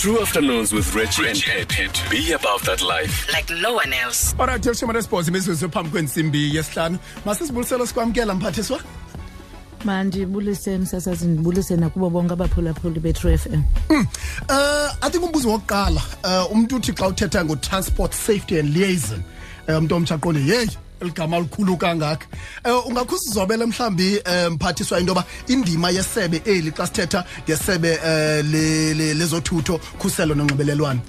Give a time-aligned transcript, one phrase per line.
[0.00, 2.02] True afternoons with Reggie and Pet.
[2.10, 3.32] Be about that life.
[3.32, 4.34] like no one else.
[4.38, 6.98] Alright, yelishumi lesibhozo imizuzu phambi kwensimbi yesihlanu.
[7.24, 8.80] Masisibulisela sikwamkela mphathiswa.
[9.84, 16.52] mandibulise msasazini ndibulise nakubo bonke abaphulaphuli betru f m Uh I think umbuzo wokuqala uh
[16.52, 19.22] umuntu uthi xa uthetha ngo transport safety and liaison
[19.66, 20.66] eh, umuntu omtsha aqonde hey
[21.00, 22.26] eligama likhulu kangaka.
[22.64, 28.94] Eh ungakhusizobela mhlambi eh, mphathiswa into yoba indima yesebe eli xa sithetha ngesebe eh, le-
[28.94, 31.00] le- lezothutho khuselo nonxibelelwano.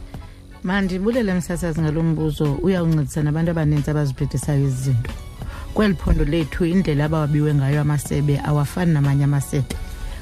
[0.64, 2.54] Mandibulele msasazi ngalo mbuzo.
[2.54, 5.12] Uyawuncedisa nabantu abaninzi abazibhedisayo ezi zinto.
[5.74, 9.76] Kweli phondo lethu indlela abawabiwe ngayo amasebe awafani namanye amasebe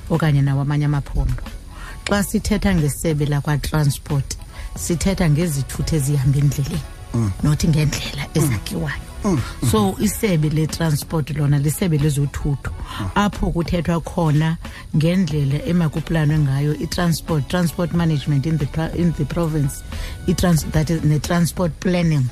[0.09, 1.43] okanye nawo amanye amaphondo.
[2.09, 4.37] Xa sithetha ngesebe lakwatransport
[4.77, 6.81] sithetha ngezithuthi ezihamba endleleni
[7.43, 9.04] nothi ngendlela ezakhiwayo.
[9.71, 12.71] So isebe letransport lona lisebe lezothutho.
[13.15, 14.57] Apho kuthethwa khona
[14.95, 19.83] ngendlela emakuplanwe ngayo i-transport transport management in the, pro- in the province
[20.27, 22.29] i-trans, that is ne-transport planning.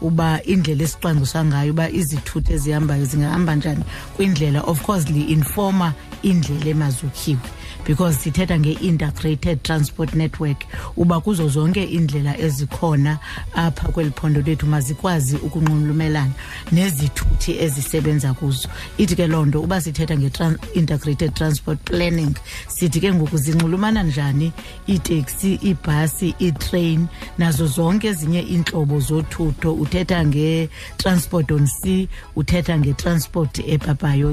[0.00, 3.84] Uba indlela esicwangciswa ngayo uba izithuthi ezihambayo zingahamba njani
[4.16, 5.92] kwindlela of course li-informa
[6.22, 7.40] indlela emazukhiwe
[7.84, 10.64] because sithetha nge-integrated transport network.
[10.96, 13.18] Uba kuzo zonke iindlela ezikhona
[13.54, 16.32] apha kweli phondo lethu mazikwazi ukunxulumelana
[16.72, 18.68] nezithuthi ezisebenza kuzo.
[18.98, 22.34] Ithi ke loo nto uba sithetha nge-integrated transport planning
[22.68, 24.52] sithi ke ngoku zinxulumana njani
[24.88, 27.06] iiteksi iibhasi iitrain
[27.38, 29.74] nazo zonke ezinye iintlobo zothutho.
[29.74, 34.32] Uthetha nge-transport on sea uthetha nge-transport epapayo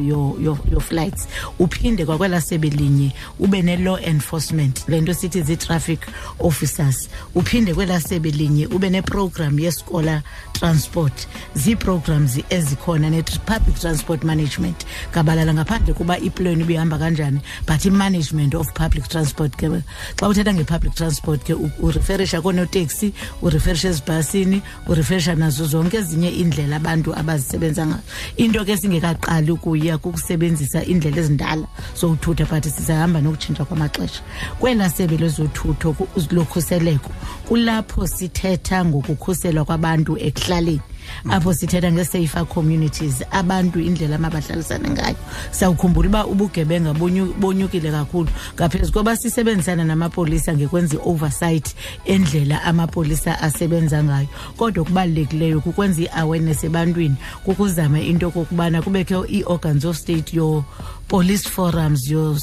[0.71, 1.27] yo-flights
[1.59, 4.83] uphinde kwakwela sebe linye ube ne-law enforcement.
[4.87, 5.99] Le nto sithi zii-traffic
[6.39, 7.09] officers.
[7.35, 10.21] Uphinde kwela sebe linye ube neprogram yeskola
[10.53, 11.27] transport.
[11.55, 14.85] Zii-programs ezikhona ne-public transport management.
[15.11, 19.69] Ngabalala ngaphandle kuba iplane ibihamba kanjani but i-management of public transport ke
[20.17, 26.75] xa uthetha nge-public transport ke u- ureferisha koonoteksi ureferisha ezibhasini ureferisha nazo zonke ezinye iindlela
[26.75, 28.01] abantu abazisebenza ngazo.
[28.37, 34.21] Into ke singekaqali ukuya kukusebenzisa iindlela ezindala zokuthutha but sisahamba nokutshintsha kwamaxesha.
[34.59, 35.95] Kwela sebe lezothutho
[36.31, 37.11] lokhuseleko
[37.47, 40.81] kulapho sithetha ngokukhuselwa kwabantu ekuhlaleni
[41.29, 45.15] apho sithetha nge-safer communities abantu indlela amabahlalisane ngayo.
[45.51, 46.93] Sawukhumbula uba ubugebenga
[47.39, 48.29] bonyukile kakhulu.
[48.55, 51.75] Ngaphezu koba sisebenzisana namapolisa ngekwenza i-oversight
[52.05, 59.97] endlela amapolisa asebenza ngayo kodwa okubalulekileyo kukwenza i-awareness ebantwini kukuzama into okokubana kubekho ii-organs of
[59.97, 60.63] state your
[61.09, 62.37] police forums your,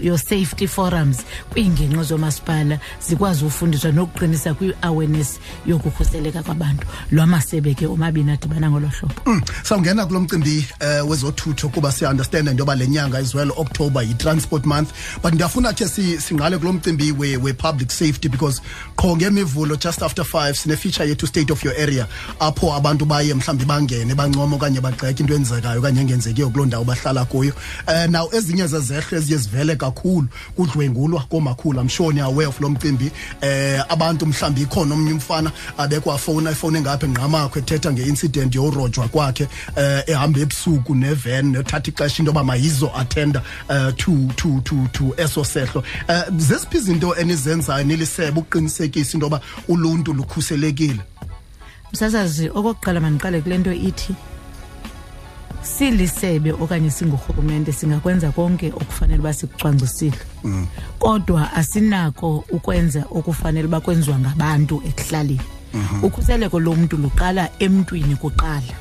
[0.00, 1.18] your safety forums
[1.52, 6.86] kwiingingqi zoomasipala zikwazi ufundiswa nokuqinisa kwi-awareness yokukhuseleka kwabantu.
[7.10, 9.14] Lwamasebe ke omabini adibana ngolo hlobo.
[9.26, 10.66] Mm, sawungena kulo mcimbi
[11.02, 14.90] uh, wezothutho kuba siyaunderstanda into yoba le nyanga as well october yi-transport month.
[15.22, 18.60] But ndiyafuna khe si- singqale kulo mcimbi we- we-public safety because
[18.96, 22.06] qho ngemivulo just after five sinefeature yethu state of your area
[22.40, 27.24] apho abantu baye mhlawumbi bangene bancoma okanye bagxeke into enzekayo okanye engenzekiyo kuloo ndawo bahlala
[27.24, 27.52] kuyo.
[27.86, 33.10] Um now ezinye zezehle eziye zivele kakhulu kudlwengulwa koomakhulu i'm sure ni-aware of lo mcimbi.
[33.42, 40.02] Um abantu mhlawumbi ikhona omnye umfana abekwafowuna ifowuni engapha engqamakho ethetha nge-incident yorojwa kwakhe um
[40.06, 45.44] ehamba ebusuku neven nethatha ixesha into yoba mayizo attenda um to, to, to, to eso
[45.44, 45.84] sehlo.
[46.08, 51.00] Um zeziphi izinto enizenzayo nilisebe ukuqinisekisa into yoba uluntu lukhuselekile?
[51.92, 54.14] Msasazi okokuqala mandiqale kule nto ithi
[55.68, 60.18] silisebe okanye singurhulumente singakwenza konke okufanele uba sikucwangcisile.
[60.98, 65.40] Kodwa asinako ukwenza okufanele uba kwenziwa ngabantu ekuhlaleni.
[66.02, 68.74] Ukhuseleko lomntu luqala emntwini kuqala.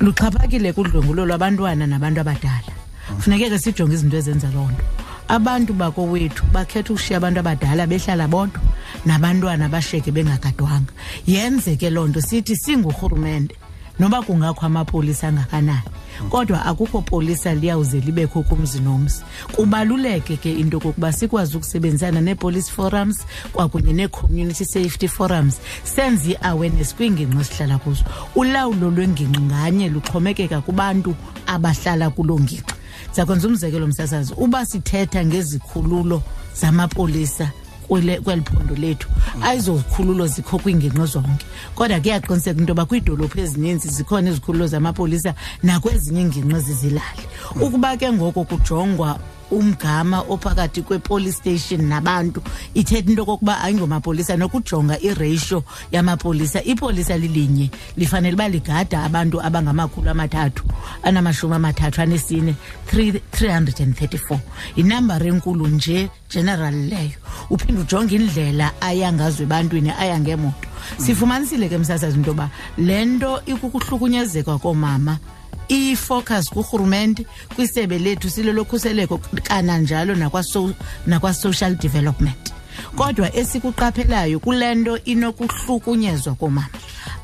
[0.00, 2.72] Luxhaphakile kudlwengulo lwabantwana nabantu abadala.
[3.18, 4.84] Funeke ke sijonge izinto ezenza loo nto.
[5.28, 8.60] Abantu bakowethu bakhetha ukushiya abantu abadala behlala bodwa
[9.06, 10.92] nabantwana bashiyeke bengagadwanga.
[11.26, 13.56] Yenze ke loo nto sithi singurhurumente
[13.98, 15.82] noba kungakho amapolisa angakanani?
[16.30, 19.22] Kodwa akukho polisa liyawuze libekho kumzi nomzi.
[19.52, 25.58] Kubaluleke ke into kokuba sikwazi ukusebenzisana nee-police forums kwakunye nee-community safety forums.
[25.84, 28.04] Senze i-awareness kwiingingqi esihlala kuzo.
[28.34, 31.14] Ulawulo lwengingqi nganye luxhomekeka kubantu
[31.46, 32.74] abahlala kuloo ngingqi.
[33.08, 36.22] Ndizakwenza umzekelo msasazi uba sithetha ngezikhululo
[36.60, 39.08] zamapolisa kwele- kweli phondo lethu.
[39.42, 41.46] Ayizozikhululo zikho kwiingingqi zonke.
[41.74, 47.24] Kodwa kuyaqiniseka into yoba kwiidolophu ezininzi zikhona izikhululo zamapolisa nakwezinye iingingqi zizilali
[47.60, 49.18] ukuba ke ngoko kujongwa
[49.50, 52.42] umgama ophakathi kwe-police station nabantu.
[52.74, 56.62] Ithetha into kokuba ayingomapolisa nokujonga iratio yamapolisa.
[56.62, 60.64] Ipolisa lilinye lifanele uba ligada abantu abangamakhulu amathathu
[61.02, 62.54] anamashumi amathathu anesine
[62.92, 64.38] 334
[64.76, 67.18] yinambari enkulu nje general leyo.
[67.50, 70.68] Uphinde ujonge indlela aya ngazo ebantwini aya ngemoto.
[70.98, 75.18] Sifumanisile ke msasazi into yoba le nto ikukuhlukunyezeka koomama
[75.68, 80.74] i-focus kurhurumente kwisebe lethu silolokhuseleko kananjalo nakwa-social
[81.06, 81.34] nakwa
[81.82, 82.52] development.
[82.96, 86.68] Kodwa esikuqaphelayo kule nto inokuhlukunyezwa koomama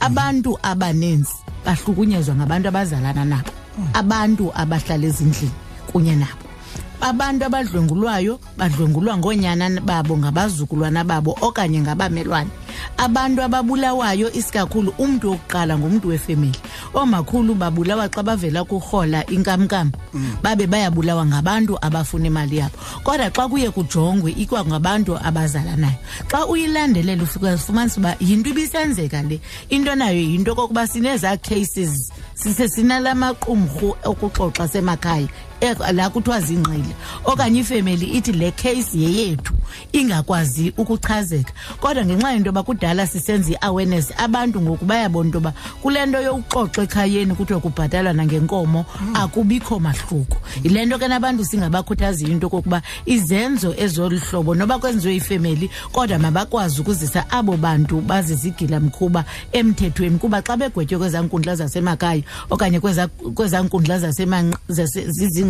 [0.00, 1.34] abantu abaninzi
[1.64, 3.50] bahlukunyezwa ngabantu abazalana nabo
[3.94, 5.52] abantu abahlala ezindlini
[5.92, 6.46] kunye nabo.
[7.00, 12.50] Abantu abadlwengulwayo badlwengulwa ngoonyana babo ngabazukulwana babo okanye ngabamelwane
[12.96, 16.58] abantu ababulawayo isikakhulu umntu wokuqala ngumntu wefemeli
[16.94, 19.92] oomakhulu babulawa xa bavela kurhola inkamnkam.
[20.42, 22.76] Babe bayabulawa ngabantu abafuna imali yabo.
[23.04, 25.98] Kodwa xa kuye kujongwe ikwangabantu abazalanayo
[26.28, 29.40] xa uyilandelela ufumanisa uba yinto ibisenzeka le.
[29.70, 35.28] Into nayo yinto kokuba sinezaa cases sise sinala maqumrhu okuxoxa semakhaya.
[35.92, 36.94] La kuthiwa zingqile.
[37.24, 39.54] Okanye ifemeli ithi le case yeyethu
[39.92, 41.52] ingakwazi ukuchazeka.
[41.80, 45.52] Kodwa ngenxa yento yoba kudala sisenza i-awareness abantu ngoku bayabona into yoba
[45.82, 48.84] kule nto yokuxoxa ekhayeni kuthiwe kubhatalwa nangenkomo
[49.14, 50.36] akubikho mahluko.
[50.62, 56.80] Yile nto ke nabantu singabakhuthaziyo into kokuba izenzo ezolu hlobo noba kwenziwe ifemeli kodwa mabakwazi
[56.80, 60.18] ukuzisa abo bantu bazizigila mkhuba emthethweni.
[60.18, 63.98] Kuba xa begwetywe kwezaa nkundla zasemakhaya okanye kwezaa nkundla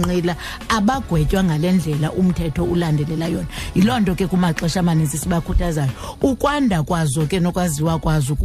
[0.01, 0.37] zizinqila
[0.69, 3.47] abagwetywa ngale ndlela umthetho ulandelela yona.
[3.75, 5.91] Yiloo nto ke kumaxesha amaninzi sibakhuthazayo.
[6.23, 8.37] Ukwanda kwazo ke nokwaziwa kwazo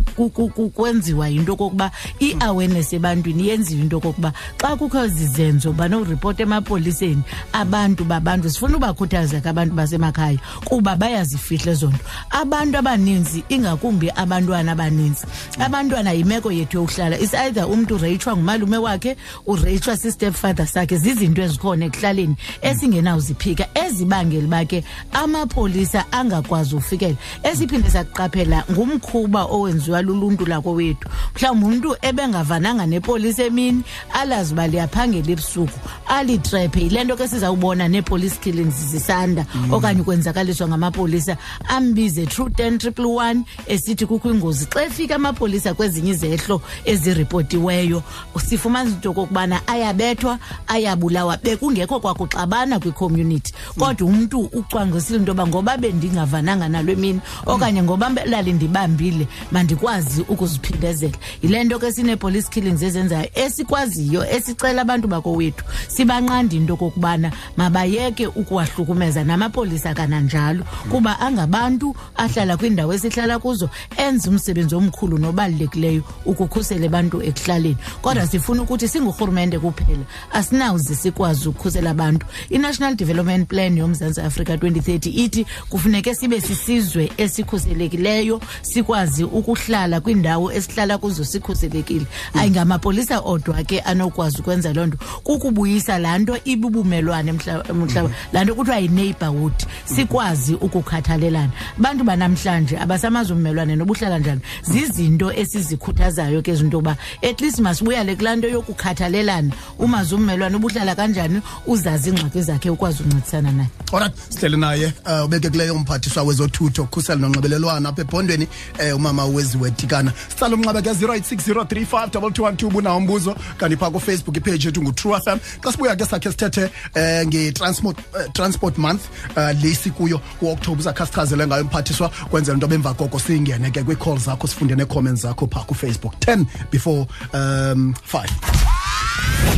[0.75, 7.24] kwenziwa yinto okokuba i-awareness ebantwini yenziwe into okokuba xa kukho zizenzo banoripota emapoliseni
[7.54, 12.00] abantu babantu sifuna ubakhuthaza ke abantu basemakhaya kuba bayazifihla ezo nto.
[12.31, 15.25] Abantu abaninzi ingakumbi abantwana abaninzi.
[15.60, 17.18] Abantwana yimeko yethu yokuhlala.
[17.19, 19.18] Is either umntu ureyitshwa ngumalume wakhe
[19.48, 20.98] ureyitshwa si-stepfather sakhe.
[20.98, 24.83] Zizinto ezikhona ekuhlaleni esingenawuziphika ezibangela uba ke
[25.13, 31.09] amapolisa angakwazi ufikela esiphinde sakuqaphela ngumkhuba owenziwa luluntu lakowethu.
[31.36, 33.83] Mhlawumbi umntu ebengavananga nepolisa emini
[34.13, 36.81] alazi uba liyaphangela ebusuku alitrephe.
[36.81, 39.74] Yile nto ke sizawubona nee-police killings zisanda mm.
[39.74, 41.38] okanye ukwenzakaliswa ngamapolisa
[41.68, 48.03] ambize true ten triple one esithi kukho ingozi xa efika amapolisa kwezinye izehlo eziripotiweyo
[48.45, 53.53] sifumanisa into okokubana ayabethwa ayabulawa bekungekho kwakuxabana kwicommunity.
[53.79, 61.17] Kodwa umntu ucwangisile into yoba ngoba bendingavananga nalo mini okanye ngoba lali ndibambile mandikwazi ukuziphindezela.
[61.41, 69.23] Yile nto ke sinee-police killings ezenzayo esikwaziyo esicela abantu bakowethu sibanqanda into okokubana mabayeke ukuwahlukumeza
[69.23, 77.77] namapolisa kananjalo kuba angabantu ahlala kwiindawo esihlala kuzo enza umsebenzi omkhulu nobalulekileyo ukukhusela abantu ekuhlaleni.
[78.01, 82.25] Kodwa sifuna ukuthi singurhurumente kuphela asinawuze sikwazi ukukhusela abantu.
[82.50, 90.98] I-national development plan yomzantsi afrika 2030 ithi kufuneke sibe sisizwe esikhuselekileyo sikwazi ukuhlala kwiindawo esihlala
[90.98, 92.06] kuzo sikhuselekile.
[92.33, 94.98] Ayingamapolisa odwa ke anokwazi ukwenza loo nto.
[95.24, 101.51] Kukubuyisa laa nto ibubumelwane mhlaba laa nto kuthiwa yi-neighborhood sikwazi ukukhathalelana.
[101.80, 104.42] Abantu banamhlanje abasamazi ummelwane nobuhlala njani.
[104.62, 109.54] Zizinto esizikhuthazayo ke zinto yokuba at least masibuyale kulaa nto yokukhathalelana.
[109.80, 111.42] Umazi ummelwane ubuhlala kanjani?
[111.68, 113.69] Uzazi iingxaki zakhe ukwazi uncedisana naye.
[113.92, 116.86] Olright sihlele naye um ubekekileyo umphathiswa wezothutho.
[116.86, 118.48] Khusela nonxibelelwano apha ebhondweni
[118.80, 124.81] um umama weziwetikana sitsala umnxeba ke 086035 212 ubunawo umbuzo kanti phaa kufacebook ipage yethu
[124.81, 126.64] ngu-true fm xa sibuya ke sakhe sithethe
[126.95, 129.02] um nge-transport uh, transport month
[129.38, 133.19] uh, lesi kuyo kuoktoba uzakha sichazele ngayo umphathiswa kwenzela into bemva koko.
[133.19, 136.14] Singene ke kwii-call zakho sifunde nee-comments zakho phaa kufacebook.
[136.19, 138.84] 10 before um 5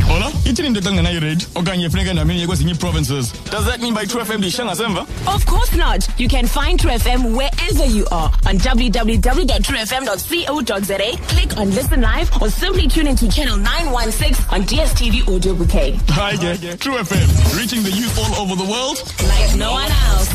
[0.08, 4.24] hola ithini into xa ndingenayi-rate okanye funeka ndamenye kwezinye ii-provinces does that mean by true
[4.24, 6.08] fm ndiyishiya ngasemva Of course not.
[6.18, 10.98] You can find True FM wherever you are on www.truefm.co.za.
[11.28, 15.98] Click on Listen Live or simply tune into channel 916 on DSTV Audio Bouquet.
[16.14, 18.98] hayi ke true fm reaching the youth all over the world
[19.28, 20.30] Like no one else.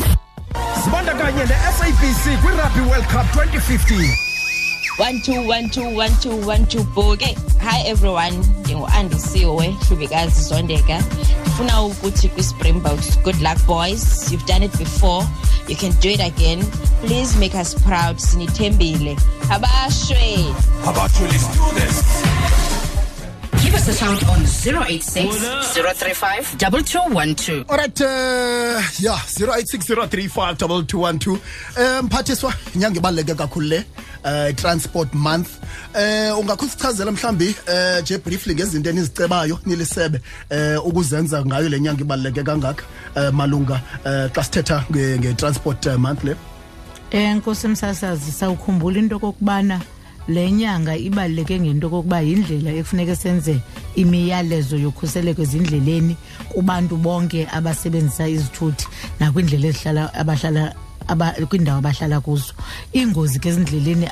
[0.84, 4.16] zibandakanye ne-sabc kwirugby world cup 2015
[4.96, 7.22] one two one two one two one two bhoke
[7.60, 8.32] hi everyone.
[8.62, 11.02] Ndingu-andisiwe hlubikazi zondeka.
[11.42, 14.32] Ndifuna ukuthi kwi-springboks good luck boys.
[14.32, 15.26] You've done it before.
[15.68, 16.64] You can do it again.
[17.06, 18.16] Please make us proud.
[18.18, 19.16] Sinithembile.
[19.50, 20.54] Abashwe.
[20.88, 22.02] About to let's do this.
[23.62, 24.40] Give Give us a shout on
[24.86, 25.36] 086
[25.74, 27.64] 035 2212.
[27.70, 31.38] Alright uh yeah 0860352212
[31.78, 33.84] eh mphathiswa inyanga ibaleke kakhulu le
[34.24, 35.48] eh transport month.
[35.94, 42.84] Eh ungakhusichazela mhlambi eh nje briefly ngezinto enizicebayo nilisebe eh ukuzenza ngayo lenyanga ibaleke kangaka
[43.16, 46.36] eh malunga eh xa sithetha nge nge transport eh, month le?
[47.10, 49.80] Eh Nkosi msasazi sawukhumbula into kokubana
[50.28, 53.60] le nyanga ibaluleke ngento kokuba yindlela ekufuneka senze
[53.94, 56.16] imiyalezo yokhuseleko ezindleleni
[56.48, 58.86] kubantu bonke abasebenzisa izithuthi
[59.20, 60.83] nakwindlela ezihlala abahlala aba
[61.48, 62.52] kwindawo abahlala kuzo.
[62.94, 64.06] Iingozi ke ezindleleni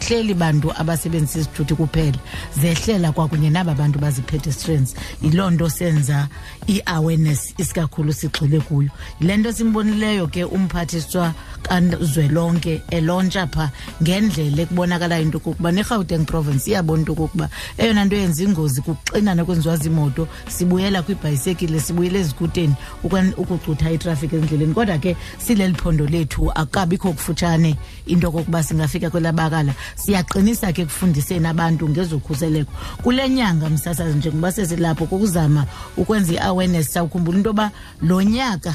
[0.00, 2.18] azahleli bantu abasebenzisa izithuthi kuphela.
[2.58, 6.28] Zehlela kwakunye naba bantu bazi-pedestrians yiloo nto senza
[6.66, 8.90] i-awareness isikakhulu sigxile kuyo.
[9.20, 13.70] Yile nto simbonileyo ke umphathiswa kazwelonke elontsha pha
[14.02, 19.76] ngendlela ekubonakalayo into kokuba nerhawuteng province iyabona into kokuba eyona nto yenza ingozi kukuxinana kwenziwa
[19.76, 24.74] ziimoto sibuyela kwibhayisekile sibuyela ezikuteni ukwen- ukucutha itrafiki endleleni.
[24.74, 27.76] Kodwa ke sileli phondo lethu akukabikho kufutshane
[28.06, 29.74] into kokuba singafika kwelabakala.
[29.96, 32.72] Siyaqinisa ke ekufundiseni abantu ngezokhuseleko.
[33.02, 35.66] Kule nyanga msasazi njengoba sesilapho kukuzama
[35.96, 37.70] ukwenza i-awareness sawukhumbula into yoba
[38.02, 38.74] lo nyaka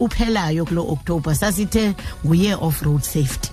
[0.00, 1.94] uphelayo kulo October sasithe
[2.26, 3.50] nguyear of road safety.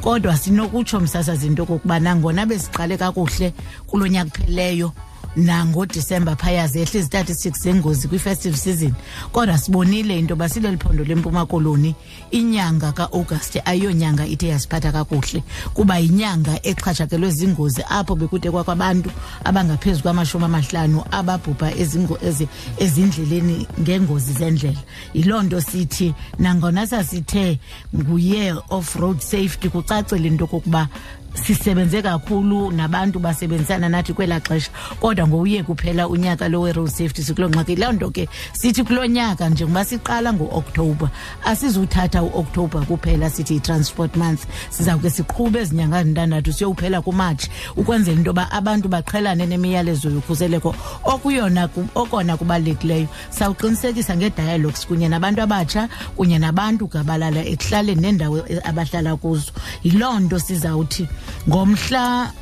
[0.00, 3.52] Kodwa sinokutsho msasazi into kokuba nangona besiqale kakuhle
[3.86, 4.92] kulo nyaka kupheleyo
[5.36, 8.92] nangodisemba phaya zehle izitatistics zengozi kwi-festive season.
[9.32, 11.94] Kodwa sibonile into yoba sileli phondo lempuma koloni
[12.30, 15.42] inyanga kaaugusti ayiyonyanga ithe yasiphatha kakuhle.
[15.74, 19.10] Kuba yinyanga exhatshakelwe zingozi apho bekude kwakwabantu
[19.44, 22.48] abangaphezu kwamashumi amahlanu ababhubha ezingo- ezi-
[22.78, 24.78] ezindleleni ngengozi zendlela.
[25.14, 27.58] Yiloo nto sithi nangona sasithe
[27.96, 30.88] nguyear of road safety kucacile into kokuba
[31.34, 34.70] sisebenze kakhulu nabantu basebenzisana nathi kwelaa xesha.
[35.00, 39.48] Kodwa ngowuye kuphela unyaka lo we-road safety sikuloo ngxaki loo nto ke sithi kulo nyaka
[39.48, 41.08] njengoba siqala ngo-okthobha
[41.44, 44.44] asizuthatha uoktoba kuphela sithi yi-transport month.
[44.70, 50.74] Sizawuke siqhube ezinyanga zintandathu siyowuphela kumatshi ukwenzela into yoba abantu baqhelane nemiyalezo yokhuseleko
[51.04, 53.08] okuyona okona kubalulekileyo.
[53.30, 59.52] Sawuqinisekisa ngee-dialogues kunye nabantu abatsha kunye nabantu gabalala ekuhlaleni nendawo e- abahlala kuzo.
[59.84, 61.08] Yiloo nto sizawuthi
[61.48, 62.32] ngomhla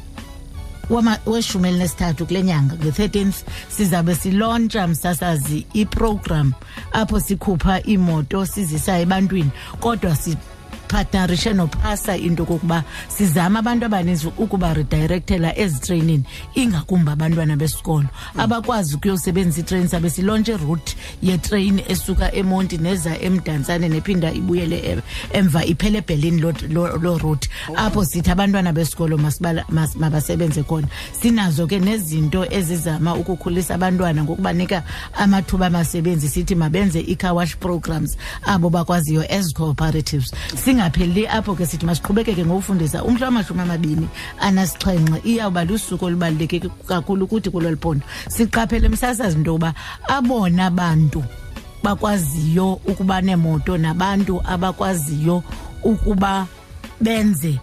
[1.27, 3.35] weshumi elinesithathu kule nyanga nge-13th
[3.69, 6.53] sizabe silontsha msasazi iprogram
[6.93, 10.17] apho sikhupha iimoto sizisa ebantwini kodwa
[10.91, 18.07] partnerishe nophasa into kokuba sizama abantu abaninzi ukuba redirectela ezitreyinini ingakumbi abantwana besikolo.
[18.39, 25.65] Abakwazi ukuyosebenzisa itreyini sabe silontshe iroute yetreyini esuka emonti neza emdantsane nephinda ibuyele e- emva
[25.65, 27.49] iphele ebhelini loo- loo loo route.
[27.77, 30.89] Apho sithi abantwana besikolo masibala- mas- mabasebenze khona.
[31.23, 34.83] Sinazo ke nezinto ezizama ukukhulisa abantwana ngokubanika
[35.15, 38.17] amathuba amasebenzi sithi mabenze i-car wash programs
[38.47, 40.33] abo bakwaziyo as cooperatives.
[40.81, 44.09] Singapheleli apho ke sithi masiqhubekeke ngokufundisa umhla wamashumi amabini
[44.41, 49.75] anesixhenxe iyawuba lusuku olubaluleke kakhulu ukuthi kulo liphondo siqaphele msasazi into yokuba
[50.09, 51.25] abona bantu
[51.83, 55.43] bakwaziyo ukuba neemoto nabantu abakwaziyo
[55.83, 56.47] ukuba
[57.01, 57.61] benze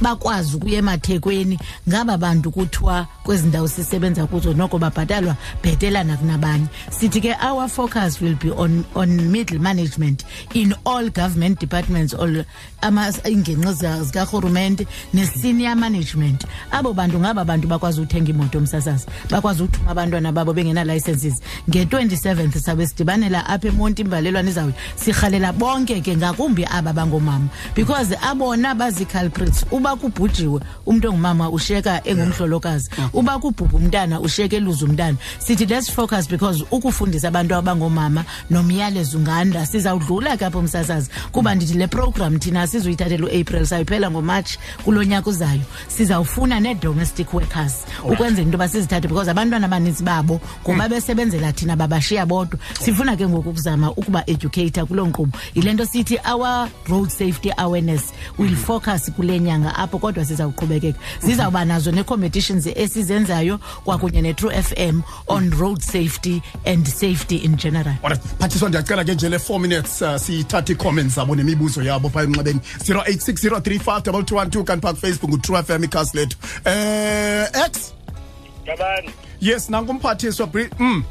[0.00, 6.66] bakwazi ukuya emathekweni ngaba bantu kuthiwa kwezi ndawo sisebenza kuzo noko babhatalwa bhetelana kunabanye.
[6.90, 12.44] Sithi ke our focus will be on, on middle management in all government departments all
[12.82, 16.44] ama- iingingqi zika- zikarhurumente ne-senior management.
[16.70, 21.34] Abo bantu ngaba bantu bakwazi uthenga imoto msasazi bakwazi uthuma abantwana babo bengena-licenses
[21.68, 28.74] nge-27th sabe sidibanela apha emonti imbalelwane izawuyo sirhalela bonke ke ngakumbi aba bangomama because abona
[28.74, 32.90] bazi-culprits uba kubhujiwe umntu ongumama ushiyeka engumhlolokazi.
[33.12, 35.16] Uba kubhubha umntana ushiyeka eluza umntana.
[35.38, 41.10] Sithi let's focus because ukufundisa abantu abangoomama nomyalezo unganda sizawudlula ke apho msasazi.
[41.32, 47.84] Kuba ndithi le program thina sizuyithathela uapril sayiphela ngomatshi kulo nyaka uzayo sizawufuna nee-domestic workers
[48.04, 52.58] ukwenzela into yoba sizithathe because abantwana abaninzi babo ngoba besebenzela thina babashiya bodwa.
[52.80, 55.38] Sifuna ke ngoku ukuzama ukuba educator kuloo nkqubo.
[55.54, 61.64] Yile nto sithi our road safety awareness will focus kule nyanga apho kodwa sizawuqhubekeka zizawuba
[61.64, 67.94] nazo nee-competitions esizenzayo kwakunye ne-true m on road safety and safety in general
[68.38, 72.60] phathiswa ndiyacela ke nje le 4 minutes uh, sithathe ii-comments zabo nemibuzo yabo phaa emnxebeni
[72.78, 77.92] 0860352212 kanti phaa kufacebook utrue fm ikhasi lethu eh x
[78.66, 79.10] Yabani,
[79.40, 81.04] yes nanku umphathiswa Bri- mm.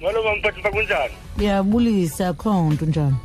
[0.00, 0.22] molo
[0.72, 1.14] kunjani?
[1.36, 3.16] ndiyabulisa kho nto njani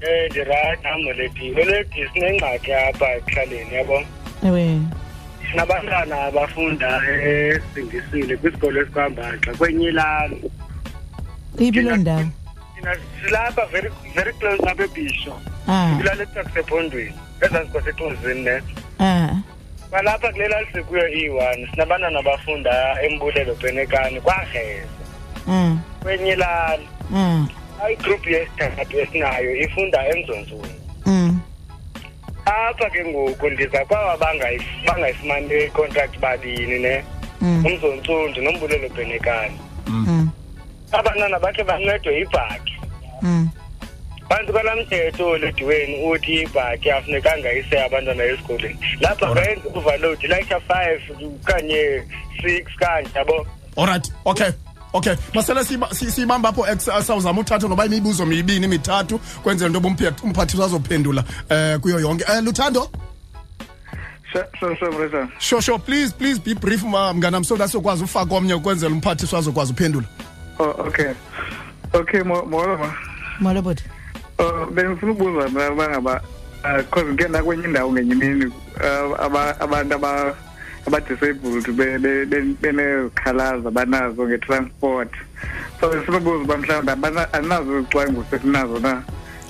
[0.00, 1.54] Eh ndirayithi lethi.
[1.54, 4.02] Lethi sinengxaki apha ekuhlaleni yabo.
[4.44, 4.80] Ewe.
[5.50, 10.50] Sinabantwana abafunda esindisile kwisikolo esikwambaxa kwenyilani
[11.58, 12.24] iphi loo ndawo?
[13.24, 15.96] Silapha very very close apha ebhisho ah.
[16.00, 18.62] Ilali ekusakusebhondweni ezantsi kwasetunzini ne
[19.00, 19.36] ah.
[19.90, 25.04] Kwalapha kule lali sikuyo iyi-one sinabantwana abafunda embulelo bhenekani kwageza
[25.46, 26.88] mm kwenye ilali.
[27.10, 27.48] Mm
[27.92, 31.40] igruphu yesithathu esinayo ifunda emzonzweni mm
[32.46, 37.04] apha ke ngoku ndiza kwaba bangayi- bangayifumani icontract babini ne?
[37.40, 37.66] Mm.
[37.66, 39.58] Umzontsundu nombulelo bhenekani.
[39.86, 40.30] Mm.
[40.92, 42.72] Abantwana bakhe bancedwe yibhaki
[43.22, 43.48] mm.
[44.28, 48.78] Phantsi kwalaa mthetho olediweni uthi ibhaki afunekanga ise abantwana esikolweni.
[49.00, 51.02] Lapha kayenza overload layitsha five
[51.44, 52.02] kanye
[52.42, 53.46] six kanje yabo?
[53.76, 54.50] Alright okay.
[54.94, 59.80] Okay masele siyiba- si- siyibamba apho ex sawuzama uthatha noba imibuzo mibini mithathu kwenzela into
[59.88, 62.24] yoba umphathiswa azophendula um kuyo yonke.
[62.24, 62.88] Um luthando?
[64.32, 64.46] Sure
[65.38, 65.78] sure sure.
[65.78, 70.06] Please please be brief ma- mnganam so that sokwazi ufaka omnye ukwenzela umphathiswa azokwazi uphendula.
[70.58, 71.12] Oh, okay.
[71.92, 72.94] Okay mo- molo ma.
[73.40, 73.84] Molo bhuti
[74.38, 76.20] Uh, bengifuna ukubuza mna bangaba
[76.78, 80.34] because ngike nakwenye indawo ngenye imini uh, aba- abantu aba-
[80.86, 85.10] aba-disabled be- be- be- benezikhalazo abanazo nge-transport.
[85.80, 89.02] So befuna ukubuza uba mhlawumbi abana- alinazo izicwangciso esinazo na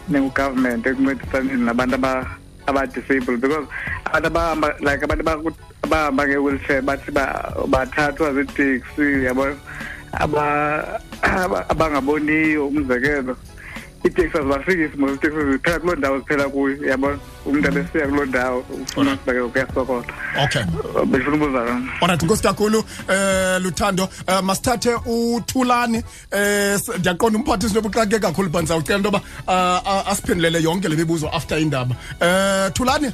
[0.08, 2.26] ningugovernment ekuncedisaneni nabantu aba-
[2.66, 3.40] aba-disabled?
[3.40, 3.66] Because
[4.04, 9.46] abantu abahamba like abantu abaku- abahamba nge-wheelchair bathi ba- bathathwa ziiteksi yabo
[10.12, 13.36] aba- aba- abangaboniyo umzekelo.
[14.04, 19.12] Iiteksi azibafikisi mos iteksi ziphela kuloo ndawo ziphela kuyo yabona umntu abesiya kuloo ndawo ufuna
[19.12, 20.04] usibeke kuyasokola
[20.44, 20.62] okay.
[21.06, 25.99] Bendifuna ubuza lona alright nkosi kakhulu um luthando um masithathe uthulani
[26.32, 31.28] um ndiyaqonda umphathisi into yobuxake kakhulu but ndizawucela into yoba uh, asiphendulele yonke le mibuzo
[31.28, 31.96] after indaba.
[32.20, 33.12] Um thulani?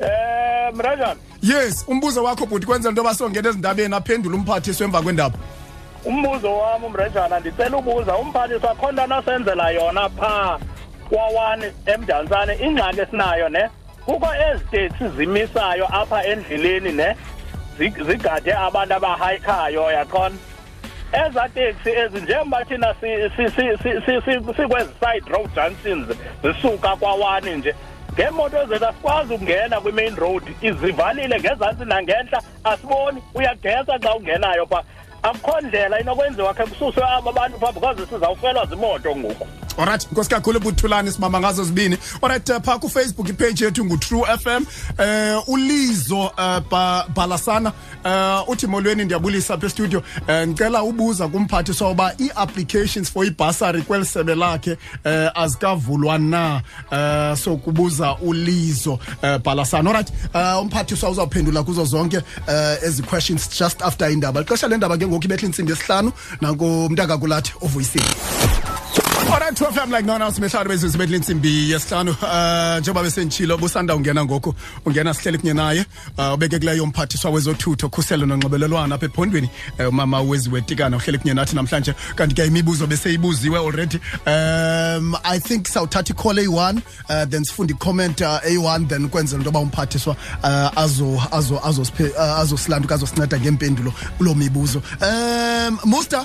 [0.00, 1.16] Eh mrajana.
[1.42, 5.38] Yes umbuzo wakho bhuti kwenzela into yoba songena ezindabeni aphendule umphathiswa emva kwendaba.
[6.04, 10.58] Umbuzo wam umrejana ndicela ubuza umphathiswa khona nasenzela yona phaa
[11.08, 13.68] kwawani emdantsane ingxaki esinayo ne?
[14.04, 17.16] Kukho ezi teksi zimisayo apha endleleni ne?
[17.78, 20.34] Zigade abantu abahayikhayo yakhona
[21.12, 26.08] ezaa teksi ezinjengoba thina si- si- si- si- si- si- sikwezi side road junctions
[26.42, 27.74] zisuka kwawani nje
[28.14, 34.82] ngeemoto zethu asikwazi ukungena kwi-main road izivalile ngezantsi nangentla asiboni uyagesa xa ungenayo phaa
[35.24, 39.46] akukho ndlela inokwenziwa khe kususwe aba bantu phaa because sizawufelwa zimoto ngoku.
[39.78, 41.98] Alright nkosi kakhulu buthulani sibamba ngazo zibini.
[42.22, 44.64] Alright uh, phaa kufacebook ipage yethu ngu-true fm
[44.98, 47.72] uh, ulizo uh, ba, balasana
[48.04, 50.02] uh, uthi molweni ndiyabulisa apha estudio.
[50.28, 56.62] Uh, ndicela ubuza kumphathiswa uba ii-applications for ibhasari kweli sebe lakhe uh, azikavulwa na?
[56.92, 58.98] Uh, so kubuza ulizo
[59.44, 59.90] balasana.
[59.90, 64.40] Alright uh, umphathiswa uzawuphendula kuzo zonke uh, ezi questions just after indaba.
[64.40, 68.63] Lixesha lendaba ke ngoku ibetha intsimbi yesihlanu nankumntakakulathi ovuyisile.
[69.34, 72.10] Alright 12 FM like nona simehlalo bezizwe bedla insimbi yesihlanu.
[72.10, 74.54] Uh njengoba besentshilo busanda ungena ngoku
[74.86, 75.86] ungena sihleli kunye naye.
[76.18, 79.50] Uh ubeke kuleyo umphathiswa wezothutho khuselo nonxibelelwano apha ephondweni.
[79.78, 83.98] Uh, umama weziwetikana uhleli kunye nathi namhlanje kanti ke imibuzo beseyibuziwe already.
[84.26, 89.50] Um i think sawuthatha icall eyi-one uh, then sifunde icomment uh, eyi-one then kwenzela into
[89.50, 94.82] yoba umphathiswa uh, azo azo azosiphe uh, azosilanduka azosinceda ngempendulo kuloo mibuzo.
[95.02, 96.24] Um muster?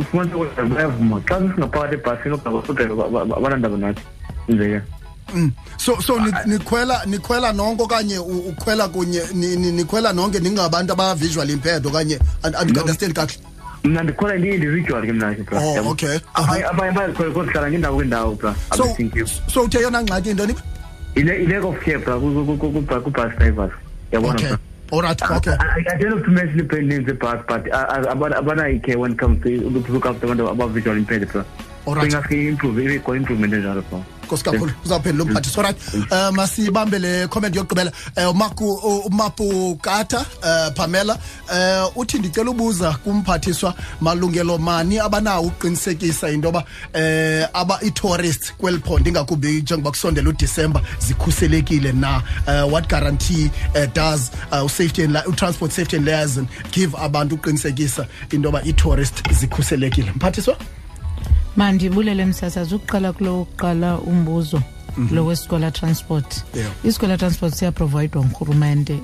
[0.00, 4.02] ufumanisa ukuthi bayavuma xa sisingaphakathi ebhasini okaba abanandaba nathi
[4.48, 4.82] umzekelo
[5.34, 5.50] Mm.
[5.78, 10.92] so so ni- nikhwela nikhwela nonke okanye u- ukhwela kunye ni- ni- nikhwela nonke ningabantu
[10.92, 13.40] aba-visual impaired okanye andiunderstand kakuhle
[13.84, 15.90] mna ndikhwela ndi-individual ke mna ke bra Oh, yabo.
[15.90, 16.18] okay.
[16.34, 20.30] Abanye- abanye bayazikhwela because sihlala ngendawo kwendawo bra so thank you so uthe yona ngxaki
[20.30, 20.54] intoni
[21.16, 22.20] i-lack of care bra
[23.00, 23.72] ku-bus drivers
[24.12, 24.52] yabona okay
[24.90, 28.68] bra alright okay I, I don't have to mention the pain names but but abana
[28.80, 29.50] care when it comes to
[29.86, 31.44] to look after abantu aba visual impaired bra
[31.86, 32.12] Alright.
[32.12, 33.82] so ingaske improve ibe khona improvement enjalo
[34.24, 35.76] bra nkosi kakhulu uzawuphendula umphathisi alright
[36.12, 37.92] um masibambe le comment yokugqibela.
[38.16, 38.72] Um umaku
[39.06, 41.18] umapu kata um pamela
[41.52, 48.78] um uthi ndicela ubuza kumphathiswa malungelo mani abanawo ukuqinisekisa into yoba um aba ii-tourists kweli
[48.78, 52.22] phondo ingakumbi njengoba kusondela udisemba zikhuselekile na?
[52.46, 57.34] Uh, what guarantee uh, does uh, safety and li- transport safety and liaison give abantu
[57.34, 60.12] uqinisekisa into yoba ii-tourist zikhuselekile?
[60.16, 60.56] Mphathiswa?
[61.56, 64.62] Mandibulele msasazi ukuqala kulo ukuqala umbuzo
[64.96, 65.14] Mhm.
[65.14, 66.70] lo wesikolo transport Yeah.
[66.84, 68.98] isikolo transport siyaprovidwa ngurhulumente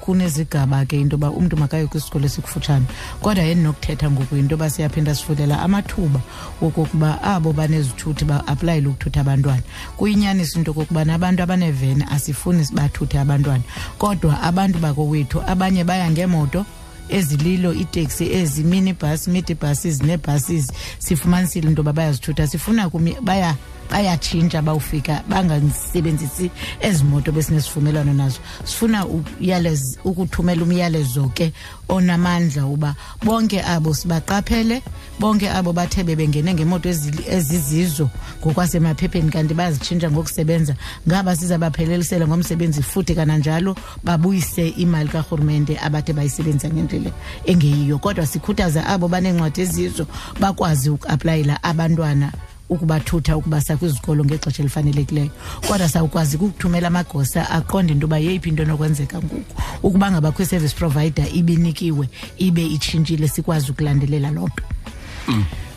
[0.00, 2.86] kunezigaba ke into yoba umntu makaye kwisikolo esikufutshane
[3.20, 6.20] kodwa endinokuthetha ngoku yinto yoba siyaphinda sifulela amathuba
[6.60, 9.62] wokokuba abo banezithuthi ba-aplayele ukuthutha abantwana
[9.96, 13.62] kuyinyaniso into okokubana abantu abaneveni asifuni sibathuthe abantwana
[13.98, 16.64] kodwa abantu bakowethu abanye baya ngeemoto
[17.08, 22.46] ezililo iiteksi ezi minibus midbuses neebuses sifumanisile into yoba bayazithutha.
[22.46, 23.54] Sifuna kumi- baya
[23.90, 28.38] bayatshintsha bawufika bangasebenzisi ezi moto besinesivumelwano nazo.
[28.64, 31.52] Sifuna uyalez- ukuthumela umyalezo ke
[31.88, 32.94] onamandla uba
[33.24, 34.82] bonke abo sibaqaphele
[35.20, 40.74] bonke abo bathe bebengene ngemoto ezili- ezizizo ngokwasemaphepeni kanti bazitshintsha ngokusebenza.
[41.08, 47.10] Ngaba sizabaphelelise ngomsebenzi futhi kananjalo babuyise imali karhulumente abathe bayisebenzisa ngendlela
[47.46, 47.98] engeyiyo.
[47.98, 50.06] Kodwa sikhuthaza abo baneencwadi ezizo
[50.40, 52.32] bakwazi ukuaplayela abantwana
[52.68, 55.30] ukubathutha ukubasa kwizikolo ngexesha elifanelekileyo.
[55.68, 59.62] Kodwa sawukwazi ukuthumela amagosa aqonde into yoba yeyiphi into enokwenzeka ngoku.
[59.82, 64.62] Ukuba ngaba kwi-service provider ibinikiwe ibe itshintshile sikwazi ukulandelela loo nto.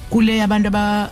[0.09, 1.09] Kule abantu aba-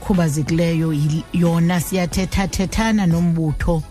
[0.00, 3.82] abakhubazekileyo yi- yona siyathethathethana nombutho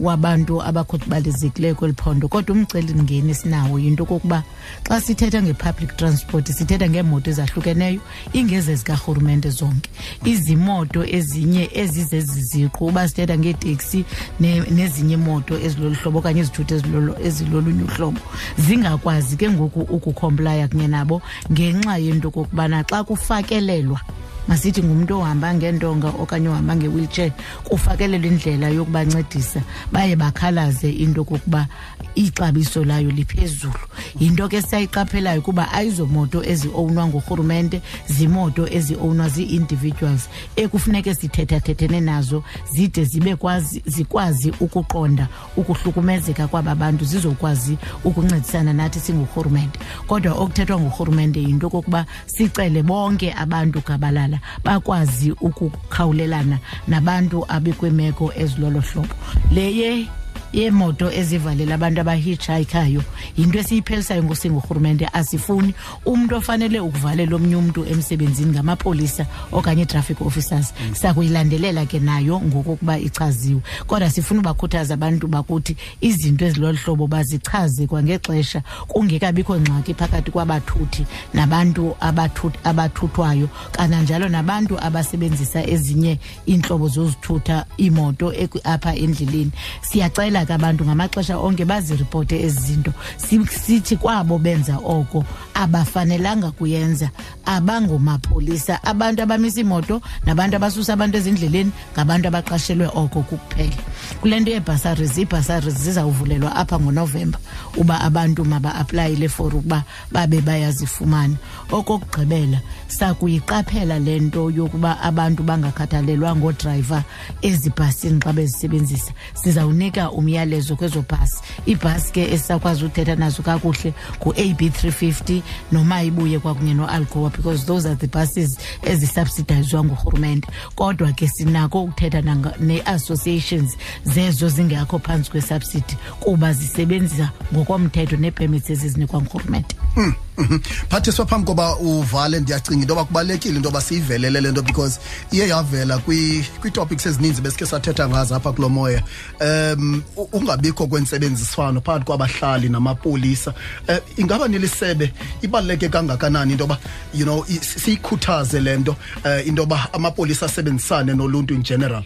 [0.00, 2.28] wabantu abakhubalezekileyo kweli phondo.
[2.28, 4.42] Kodwa umcelimngeni esinawo yinto kokuba
[4.88, 8.00] xa sithetha nge-public transport sithetha ngeemoto ezahlukeneyo
[8.32, 9.90] ingeze zikarhurumente zonke.
[10.24, 14.04] Izimoto ezinye ezizeziziqu uba sithetha ngeeteksi
[14.40, 18.20] ne- nezinye imoto ezilolu hlobo okanye izithuthi ezilolo- ezilolunye uhlobo
[18.58, 24.00] zingakwazi ke ngoku ukukhomplaya kunye nabo ngenxa yento kokubana xa kufakelelwa
[24.48, 27.32] masithi ngumntu ohamba ngentonga okanye ohamba ngewheelchair
[27.64, 29.60] kufakelelwa indlela yokubancedisa
[29.92, 31.66] baye bakhalaze into kokuba
[32.14, 33.74] ixabiso layo liphezulu.
[34.20, 43.36] Yinto ke siyayiqaphelayo kuba ayizomoto ezi-ownwa ngurhurumente zimoto ezi-ownwa zii-individuals ekufuneke sithethathethene nazo zide zibe
[43.36, 52.06] kwazi zikwazi ukuqonda ukuhlukumezeka kwaba bantu zizokwazi ukuncedisana nathi singurhurumente kodwa okuthethwa ngurhurumente yinto kokuba
[52.26, 59.14] sicele bonke abantu gabalala bakwazi ukukhawulelana nabantu abekweemeko ezilolo hlobo.
[59.50, 60.08] Le ye
[60.52, 63.02] yemoto ezivalela abantu abahitshayikhayo
[63.36, 65.74] yinto esiyiphelisayo ngusingurhurumente asifuni
[66.06, 70.72] umntu ofanele ukuvalela omnye umntu emsebenzini ngamapolisa okanye i-traffic officers.
[70.92, 73.60] Sakuyilandelela ke nayo ngokokuba ichaziwe.
[73.86, 81.96] Kodwa sifuna ubakhuthaza abantu bakuthi izinto ezilolu hlobo bazichaze kwangexesha kungekabikho ngxaki phakathi kwabathuthi nabantu
[82.00, 88.32] abathuth- abathuthwayo kananjalo nabantu abasebenzisa ezinye iintlobo zozithutha iimoto
[88.64, 89.52] apha endleleni.
[89.80, 92.92] Siyacela ke abantu ngamaxesha onke baziripote ezi zinto.
[93.16, 95.24] Sithi kwabo benza oko
[95.54, 97.10] abafanelanga kuyenza.
[97.46, 103.82] Abangomapolisa abantu abamisa imoto nabantu abasusa abantu ezindleleni ngabantu abaqashelwe oko kukuphela
[104.20, 107.38] kule nto yeebhasaris iibhasaris zizawuvulelwa apha ngonovemba
[107.76, 111.36] uba abantu maba-aplayile for ukuba babe bayazifumana.
[111.70, 117.04] Okokugqibela sakuyiqaphela le nto yokuba abantu bangakhathalelwa ngoodrayiva
[117.42, 119.12] ezibhasini xa bezisebenzisa.
[119.34, 121.42] Sizawunika umyalezo kwezo bhasi.
[121.66, 127.96] Iibhasi ke esisakwazi uthetha nazo kakuhle ngu-ab 350 noma ibuye kwakunye no-alcoa because those are
[127.96, 136.52] the buses ezisubsidizwa ngurhurumente kodwa ke sinako ukuthetha nanga- nee-associations zezo zingekho phantsi kwesubsidy kuba
[136.52, 140.12] zisebenzisa ngokomthetho nee-permits ezizinikwa ngurhurumente Mm, mhm.
[140.90, 145.00] phathiswa phambi koba uvale ndiyacinga into yoba kubalulekile into yoba siyivelele le nto because
[145.32, 149.02] iye yavela kwi- kwii-topics ezininzi besikhe sathetha ngazo apha kulo moya.
[149.40, 153.54] Um u- ungabikho kwentsebenziswano phakathi kwabahlali namapolisa.
[153.88, 155.12] Um ingaba nilisebe?
[155.42, 156.78] Ibaluleke kangakanani into yoba
[157.14, 162.04] you know i- siyikhuthaze le nto um into yoba amapolisa asebenzisane noluntu in general?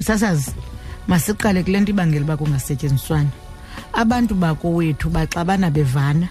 [0.00, 0.50] Msasazi
[1.08, 3.28] masiqale kule nto ibangela uba kungasetyenziswana
[3.92, 6.28] abantu bakowethu baxabana bevana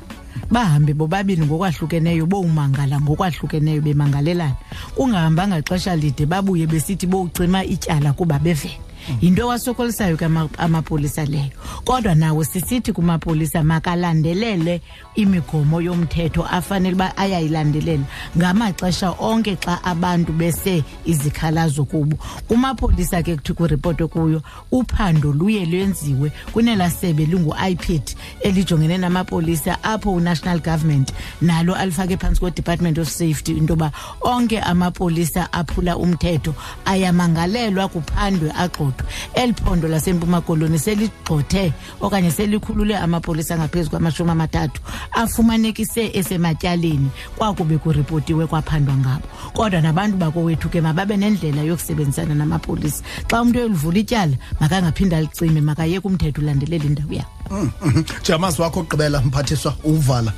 [0.52, 4.56] bahambe bobabini ngokwahlukeneyo bowumangala ngokwahlukeneyo bemangalelana.
[4.96, 8.87] Kungahambanga xesha lide babuye besithi bowucima ityala kuba bevene
[9.22, 11.50] yinto wasokolisayo ke ama- amapolisa leyo
[11.86, 14.82] kodwa nawo sisithi kumapolisa makalandelele
[15.16, 18.04] imigomo yomthetho afanele uba ayayilandelela
[18.38, 22.18] ngamaxesha onke xa abantu bese izikhalazo kubo.
[22.48, 24.42] Kumapolisa ke kuthi kuripotwe kuyo
[24.72, 32.98] uphando luye lwenziwe kunelaa sebe lungu-ipit elijongene namapolisa apho unational government nalo alifake phantsi kwedepartment
[32.98, 33.92] of safety into yoba
[34.22, 36.54] onke amapolisa aphula umthetho
[36.86, 38.97] ayamangalelwa kuphandwe agxothwe.
[39.34, 44.82] Eli phondo lasempuma koloni seligxothe okanye selikhulule amapolisa angaphezu kwamashumi amathathu
[45.12, 47.10] afumanekise esematyaleni.
[47.38, 49.28] Kwakube kuripotiwe kwaphandwa ngabo.
[49.54, 56.08] Kodwa nabantu bakowethu ke mababe nendlela yokusebenzisana namapolisa xa umntu eyolivula ityala makangaphinda alicime makayeke
[56.08, 57.32] umthetho ulandelela indawo yakhe.
[57.52, 58.04] Mm, mhm.
[58.22, 60.34] njengamazi wakho okugqibela mphathiswa uvala.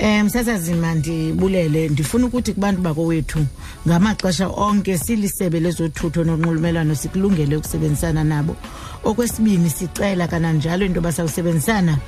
[0.00, 3.46] Um msasazima ndibulele ndifuna ukuthi kubantu bakowethu
[3.88, 8.56] ngamaxesha onke silisebe lezothutho nonxulumelwano sikulungele ukusebenzisana nabo.
[9.04, 11.98] Okwesibini sicela kananjalo into yoba sawusebenzisana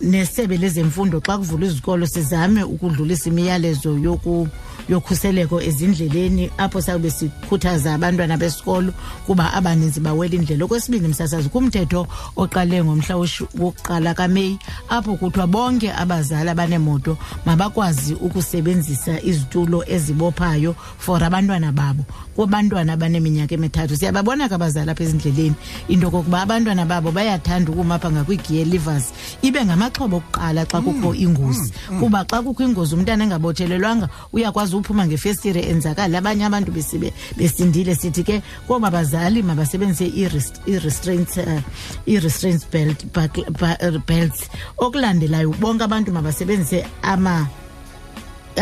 [0.00, 4.48] nesebe lezemfundo xa kuvulwa izikolo sizame ukudlulisa imiyalezo yoku
[4.88, 8.92] yokhuseleko ezindleleni apho sawube sikhuthaza abantwana besikolo
[9.26, 10.64] kuba abaninzi bawela indlela.
[10.64, 17.16] Okwesibini msasazi kumthetho oqale ngomhla wokuqala kameyi apho kuthiwa bonke abazali abaneemoto
[17.46, 22.04] mabakwazi ukusebenzisa izitulo ezibophayo for abantwana babo.
[22.36, 23.96] Kwabantwana abaneminyaka emithathu.
[23.96, 25.54] Siyababona ke abazali apha ezindleleni
[25.88, 31.72] into kokuba abantwana babo bayathanda ukuma apha ngakwi-gear livers ibe ngamaxhobo okuqala xa kukho ingozi.
[32.00, 36.18] kuba xa kukho ingozi umntana engabotshelelwanga uyakwazi uphuma ngefestire enzakala.
[36.18, 41.60] Abanye abantu besibe besindile sithi ke koba bazali mabasebenzise i-rest- i-restraints uh,
[42.06, 44.48] i-restraints belt buckle- ba- uh, belts.
[44.78, 47.48] Okulandelayo bonke abantu mabasebenzise ama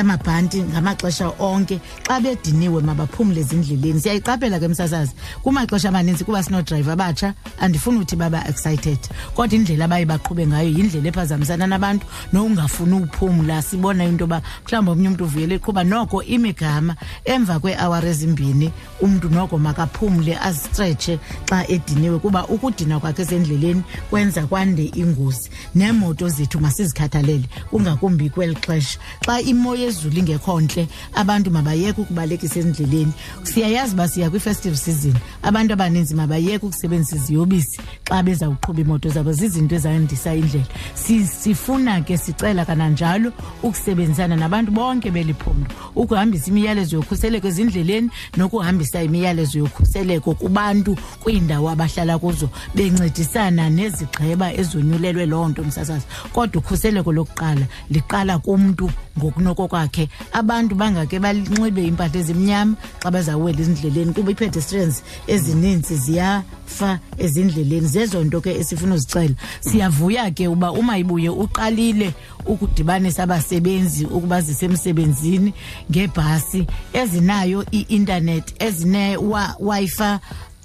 [0.01, 1.81] amabhanti ngamaxesha onke.
[2.07, 4.01] Xa bediniwe mabaphumle ezindleleni.
[4.01, 5.13] Siyayiqaphela ke msasazi.
[5.43, 8.99] Kumaxesha amaninzi kuba sinodrayiva abatsha andifuni uthi baba excited.
[9.35, 13.63] Kodwa indlela abaye baqhube ngayo yindlela ephazamisana nabantu nokungafuni uphumla.
[13.63, 19.59] Sibona into yoba mhlawumbi omnye umntu uvuyele eqhuba noko imigama emva kweeawari ezimbini umntu noko
[19.59, 22.19] makaphumle azistretshe xa ediniwe.
[22.19, 25.51] Kuba ukudinwa kwakhe esendleleni kwenza kwande ingozi.
[25.75, 28.99] Neemoto zethu masizikhathalele kungakumbi kweli xesha.
[29.27, 35.73] Xa imo yezulu ingekho ntle abantu mabayeke ukubalekisa endleleni siyayazi uba siya kwi-festive season abantu
[35.73, 40.67] abaninzi mabayeke ukusebenzisa iziyobisi xa bezawuqhuba iimoto zabo zizinto ezandisa indlela.
[40.95, 49.59] Si- sifuna ke sicela kananjalo ukusebenzisana nabantu bonke beliphondo ukuhambisa imiyalezo yokhuseleko ezindleleni nokuhambisa imiyalezo
[49.59, 52.49] yokhuseleko kubantu kwiindawo abahlala kuzo.
[52.75, 56.07] Bencedisana nezigxeba ezonyulelwe loo nto msasazi.
[56.33, 60.09] Kodwa ukhuseleko lokuqala liqala kumntu ngokunoko kwakhe.
[60.33, 64.13] Abantu bangake banxibe iimpahla ezimnyama xa bazawuwela ezindleleni.
[64.13, 67.87] Kuba ii-pedestrians ezininzi ziyafa ezindleleni.
[67.89, 69.35] Zezo nto ke esifuna uzicela.
[69.61, 72.15] Siyavuya ke uba umayibuye uqalile
[72.47, 75.55] ukudibanisa abasebenzi ukuba zisemsebenzini
[75.91, 80.19] ngebhasi ezinayo i-intanethi ezine-wifi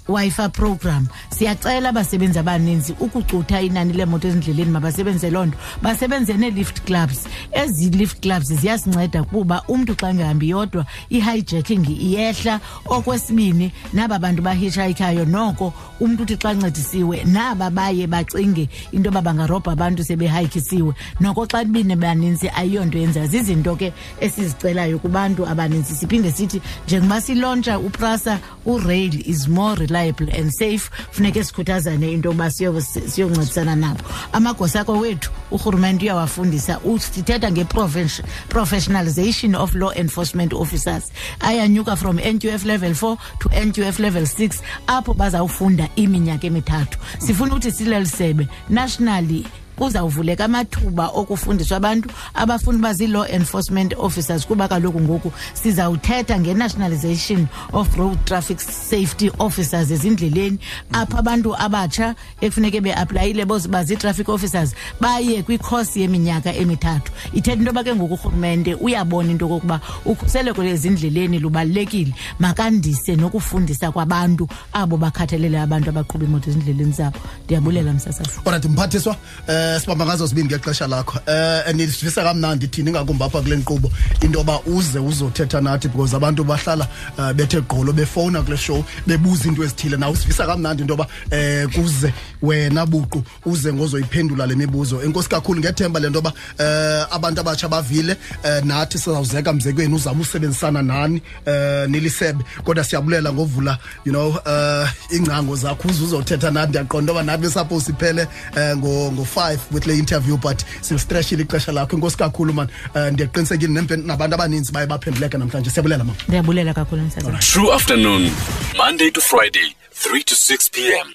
[0.08, 1.06] wifi program.
[1.30, 5.58] Siyacela abasebenzi abaninzi ukucutha inani leemoto ezindleleni mabasebenze loo nto.
[5.82, 7.26] Basebenze nee-lift clubs.
[7.52, 12.60] Ezi lift clubs ziyasinceda kuba umntu xa engahambi yodwa i-hijacking iyehla.
[12.86, 19.72] Okwesibini naba bantu bahitshayikhayo noko umntu uthi xa ncedisiwe naba baye bacinge into yoba bangarobha
[19.72, 25.94] abantu sebehayikisiwe noko xa bine baninzi ayiyonto yenzayo zizinto ke esizicelayo kubantu abaninzi.
[25.94, 32.80] Siphinde sithi njengoba silontsha uprasa urail is more reliable and safe funeke sikhuthazane into siyo-
[32.80, 34.00] siyoncedisana nabo.
[34.32, 36.80] Amagosa akho wethu urhulumente uyawafundisa.
[36.98, 41.10] Sithetha nge-professionalization of law enforcement officers.
[41.40, 46.98] Ayanyuka from nqf level 4 to nqf level 6 apho bazawufunda iminyaka emithathu.
[47.18, 49.46] Sifuna ukuthi silelisebe nationally
[49.78, 57.96] kuzawuvuleka amathuba okufundiswa abantu abafuna uba zii-law enforcement officers kuba kaloku ngoku sizawuthetha nge-nationalization of
[57.96, 60.58] road traffic safety officers ezindleleni.
[60.92, 67.12] Apho abantu abatsha ekufuneke beaplayile boba zii-traffic officers baye kwikhosi yeminyaka emithathu.
[67.32, 72.14] Ithetha into yoba ke ngoku urhulumente uyabona into yokokuba ukhuseleko lezindleleni lubalulekile.
[72.38, 77.18] Makandise nokufundisa kwabantu abo bakhathalele abantu abaqhuba imoto ezindleleni zabo.
[77.44, 79.16] Ndiyabulela msasasa orathi mphathiswa
[79.48, 81.18] um eh sibamba ngazo zibini ngexesha lakho.
[81.26, 83.90] Eh nidivisa kamnandi thina ingakumbi apha kule nkqubo
[84.22, 89.48] into yoba uze uzothetha nathi because abantu bahlala eh, bethe gqolo befowuna kule show bebuza
[89.48, 89.96] into ezithile.
[89.96, 95.02] Nawe usivisa kamnandi into yoba eh kuze wena buqu uze ngozoyiphendula le mibuzo.
[95.02, 100.20] Enkosi kakhulu ngethemba le nto yoba eh abantu abatsha bavile eh nathi sizawuzeka mzekweni uzama
[100.20, 102.44] usebenzisana nani eh nilisebe.
[102.64, 106.68] Kodwa siyabulela ngovula you know eh ingcango zakho uze uzothetha nathi.
[106.68, 108.26] Ndiyaqonda uba nathi besapho siphele
[108.56, 109.10] eh ngo
[109.58, 111.96] ngo5 with le interview but silstreshile ixesha lakho.
[111.96, 112.68] Inkosi kakhulu man.
[112.94, 115.70] Eh ndiyaqinisekile nempe- nabantu abaninzi baye baphenduleke namhlanje.
[115.70, 116.16] Siyabulela mama.
[116.28, 117.38] Ndiyabulela kakhulu msazana.
[117.38, 118.30] True afternoon,
[118.76, 121.12] Monday to Friday, 3 to 6 p.m.